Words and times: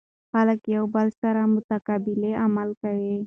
خلک 0.33 0.59
له 0.67 0.71
یو 0.77 0.85
بل 0.95 1.07
سره 1.21 1.41
متقابل 1.55 2.21
عمل 2.43 2.69
کوي. 2.81 3.15